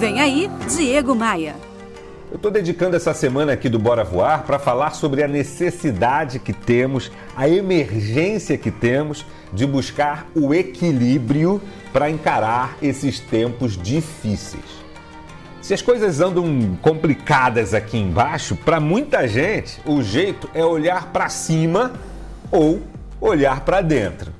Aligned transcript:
Vem 0.00 0.18
aí, 0.18 0.50
Diego 0.66 1.14
Maia. 1.14 1.54
Eu 2.30 2.36
estou 2.36 2.50
dedicando 2.50 2.96
essa 2.96 3.12
semana 3.12 3.52
aqui 3.52 3.68
do 3.68 3.78
Bora 3.78 4.02
Voar 4.02 4.44
para 4.44 4.58
falar 4.58 4.92
sobre 4.92 5.22
a 5.22 5.28
necessidade 5.28 6.38
que 6.38 6.54
temos, 6.54 7.12
a 7.36 7.46
emergência 7.46 8.56
que 8.56 8.70
temos 8.70 9.26
de 9.52 9.66
buscar 9.66 10.26
o 10.34 10.54
equilíbrio 10.54 11.60
para 11.92 12.08
encarar 12.08 12.78
esses 12.80 13.20
tempos 13.20 13.76
difíceis. 13.76 14.64
Se 15.60 15.74
as 15.74 15.82
coisas 15.82 16.18
andam 16.18 16.78
complicadas 16.80 17.74
aqui 17.74 17.98
embaixo, 17.98 18.56
para 18.56 18.80
muita 18.80 19.28
gente 19.28 19.82
o 19.84 20.02
jeito 20.02 20.48
é 20.54 20.64
olhar 20.64 21.12
para 21.12 21.28
cima 21.28 21.92
ou 22.50 22.80
olhar 23.20 23.66
para 23.66 23.82
dentro. 23.82 24.32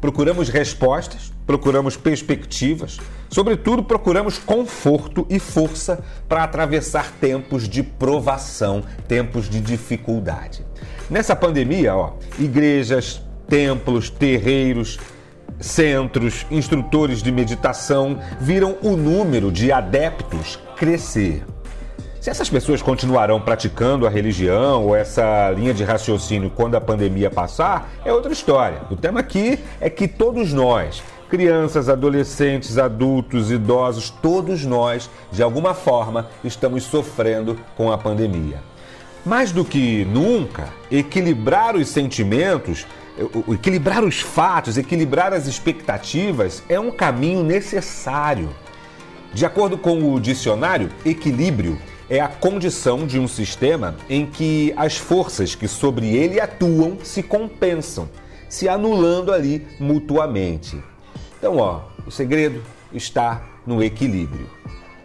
Procuramos 0.00 0.48
respostas, 0.48 1.33
procuramos 1.46 1.96
perspectivas, 1.96 2.98
sobretudo 3.28 3.82
procuramos 3.82 4.38
conforto 4.38 5.26
e 5.28 5.38
força 5.38 6.02
para 6.28 6.44
atravessar 6.44 7.12
tempos 7.20 7.68
de 7.68 7.82
provação, 7.82 8.82
tempos 9.06 9.48
de 9.48 9.60
dificuldade. 9.60 10.64
Nessa 11.10 11.36
pandemia, 11.36 11.94
ó, 11.94 12.14
igrejas, 12.38 13.22
templos, 13.48 14.08
terreiros, 14.08 14.98
centros, 15.60 16.46
instrutores 16.50 17.22
de 17.22 17.30
meditação 17.30 18.18
viram 18.40 18.76
o 18.82 18.96
número 18.96 19.52
de 19.52 19.70
adeptos 19.70 20.58
crescer. 20.76 21.44
Se 22.20 22.30
essas 22.30 22.48
pessoas 22.48 22.80
continuarão 22.80 23.38
praticando 23.38 24.06
a 24.06 24.10
religião 24.10 24.86
ou 24.86 24.96
essa 24.96 25.50
linha 25.50 25.74
de 25.74 25.84
raciocínio 25.84 26.48
quando 26.48 26.74
a 26.74 26.80
pandemia 26.80 27.28
passar, 27.30 27.90
é 28.02 28.10
outra 28.14 28.32
história. 28.32 28.80
O 28.90 28.96
tema 28.96 29.20
aqui 29.20 29.58
é 29.78 29.90
que 29.90 30.08
todos 30.08 30.50
nós, 30.50 31.02
crianças, 31.34 31.88
adolescentes, 31.88 32.78
adultos, 32.78 33.50
idosos, 33.50 34.08
todos 34.08 34.64
nós, 34.64 35.10
de 35.32 35.42
alguma 35.42 35.74
forma, 35.74 36.28
estamos 36.44 36.84
sofrendo 36.84 37.58
com 37.76 37.90
a 37.90 37.98
pandemia. 37.98 38.62
Mais 39.26 39.50
do 39.50 39.64
que 39.64 40.04
nunca, 40.04 40.68
equilibrar 40.92 41.74
os 41.74 41.88
sentimentos, 41.88 42.86
equilibrar 43.52 44.04
os 44.04 44.20
fatos, 44.20 44.78
equilibrar 44.78 45.32
as 45.32 45.48
expectativas 45.48 46.62
é 46.68 46.78
um 46.78 46.92
caminho 46.92 47.42
necessário. 47.42 48.50
De 49.32 49.44
acordo 49.44 49.76
com 49.76 50.14
o 50.14 50.20
dicionário, 50.20 50.88
equilíbrio 51.04 51.76
é 52.08 52.20
a 52.20 52.28
condição 52.28 53.08
de 53.08 53.18
um 53.18 53.26
sistema 53.26 53.96
em 54.08 54.24
que 54.24 54.72
as 54.76 54.96
forças 54.96 55.56
que 55.56 55.66
sobre 55.66 56.14
ele 56.14 56.38
atuam 56.38 56.96
se 57.02 57.24
compensam, 57.24 58.08
se 58.48 58.68
anulando 58.68 59.32
ali 59.32 59.66
mutuamente. 59.80 60.80
Então, 61.44 61.58
ó, 61.58 61.80
o 62.06 62.10
segredo 62.10 62.62
está 62.90 63.42
no 63.66 63.84
equilíbrio. 63.84 64.48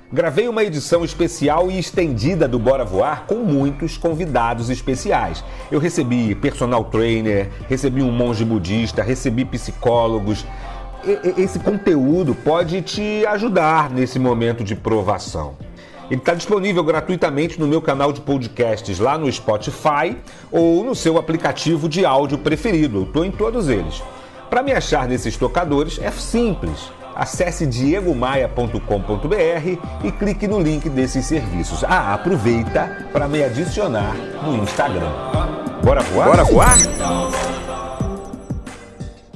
Gravei 0.10 0.48
uma 0.48 0.64
edição 0.64 1.04
especial 1.04 1.70
e 1.70 1.78
estendida 1.78 2.48
do 2.48 2.58
Bora 2.58 2.86
Voar 2.86 3.26
com 3.28 3.40
muitos 3.40 3.98
convidados 3.98 4.70
especiais. 4.70 5.44
Eu 5.70 5.82
recebi 5.82 6.34
personal 6.34 6.86
trainer, 6.86 7.50
recebi 7.68 8.02
um 8.02 8.10
monge 8.10 8.46
budista, 8.46 9.04
recebi 9.04 9.44
psicólogos. 9.44 10.46
Esse 11.36 11.60
conteúdo 11.60 12.34
pode 12.34 12.84
te 12.84 13.26
ajudar 13.26 13.90
nesse 13.90 14.18
momento 14.18 14.64
de 14.64 14.78
provação. 14.78 15.58
Ele 16.10 16.22
está 16.22 16.34
disponível 16.34 16.86
gratuitamente 16.86 17.60
no 17.60 17.68
meu 17.68 17.82
canal 17.82 18.14
de 18.14 18.22
podcasts 18.22 18.98
lá 18.98 19.18
no 19.18 19.30
Spotify 19.30 20.16
ou 20.50 20.86
no 20.86 20.96
seu 20.96 21.18
aplicativo 21.18 21.90
de 21.90 22.06
áudio 22.06 22.38
preferido. 22.38 23.00
Eu 23.00 23.04
estou 23.04 23.26
em 23.26 23.32
todos 23.32 23.68
eles. 23.68 24.02
Para 24.50 24.64
me 24.64 24.72
achar 24.72 25.08
nesses 25.08 25.38
tocadores 25.38 26.00
é 26.02 26.10
simples. 26.12 26.92
Acesse 27.16 27.66
diegomaia.com.br 27.66 28.78
e 30.04 30.12
clique 30.12 30.48
no 30.48 30.60
link 30.60 30.90
desses 30.90 31.26
serviços. 31.26 31.84
Ah, 31.84 32.14
aproveita 32.14 33.08
para 33.12 33.28
me 33.28 33.44
adicionar 33.44 34.16
no 34.44 34.56
Instagram. 34.64 35.12
Bora 35.84 36.02
voar? 36.02 36.30
Bora 36.30 36.44
voar? 36.46 36.78